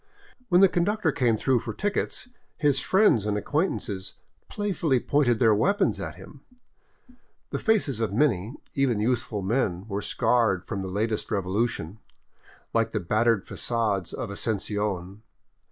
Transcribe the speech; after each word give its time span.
When 0.49 0.61
the 0.61 0.67
con 0.67 0.83
ductor 0.83 1.11
came 1.11 1.37
through 1.37 1.59
for 1.59 1.75
tickets, 1.75 2.27
his 2.57 2.79
friends 2.79 3.27
and 3.27 3.37
acquaintances 3.37 4.15
play 4.49 4.71
fully 4.71 4.99
pointed 4.99 5.37
their 5.37 5.53
weapons 5.53 5.99
at 5.99 6.15
him. 6.15 6.41
The 7.51 7.59
faces 7.59 7.99
of 7.99 8.11
many, 8.11 8.55
even 8.73 8.99
youth 8.99 9.21
ful, 9.21 9.43
men 9.43 9.87
were 9.87 10.01
scarred 10.01 10.65
from 10.65 10.81
the 10.81 10.87
latest 10.87 11.29
revolution, 11.29 11.99
like 12.73 12.93
the 12.93 12.99
battered 12.99 13.45
fagades 13.45 14.11
of 14.11 14.31
Asuncion. 14.31 15.21